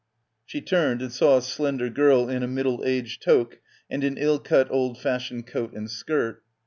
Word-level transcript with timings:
She 0.47 0.61
turned 0.61 1.03
and 1.03 1.11
saw 1.13 1.37
a 1.37 1.43
slender 1.43 1.87
girl 1.87 2.27
in 2.27 2.41
a 2.41 2.47
middle 2.47 2.81
aged 2.83 3.21
toque 3.21 3.57
and 3.87 4.03
an 4.03 4.17
ill 4.17 4.39
cut 4.39 4.67
old 4.71 4.99
fashioned 4.99 5.45
coat 5.45 5.73
and 5.75 5.87
skirt. 5.91 6.41